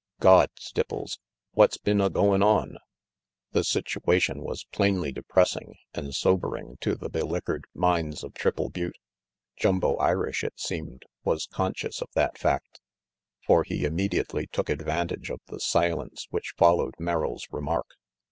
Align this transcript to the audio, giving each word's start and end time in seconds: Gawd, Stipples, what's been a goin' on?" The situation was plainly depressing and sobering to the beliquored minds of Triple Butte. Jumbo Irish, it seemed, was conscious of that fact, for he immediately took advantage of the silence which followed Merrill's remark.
Gawd, 0.19 0.49
Stipples, 0.59 1.19
what's 1.51 1.77
been 1.77 2.01
a 2.01 2.09
goin' 2.09 2.41
on?" 2.41 2.77
The 3.51 3.63
situation 3.63 4.41
was 4.41 4.65
plainly 4.71 5.11
depressing 5.11 5.75
and 5.93 6.15
sobering 6.15 6.77
to 6.81 6.95
the 6.95 7.07
beliquored 7.07 7.65
minds 7.75 8.23
of 8.23 8.33
Triple 8.33 8.69
Butte. 8.71 8.97
Jumbo 9.57 9.97
Irish, 9.97 10.43
it 10.43 10.59
seemed, 10.59 11.03
was 11.23 11.45
conscious 11.45 12.01
of 12.01 12.09
that 12.15 12.39
fact, 12.39 12.81
for 13.45 13.61
he 13.63 13.85
immediately 13.85 14.47
took 14.47 14.69
advantage 14.71 15.29
of 15.29 15.39
the 15.45 15.59
silence 15.59 16.25
which 16.31 16.55
followed 16.57 16.95
Merrill's 16.97 17.45
remark. 17.51 17.91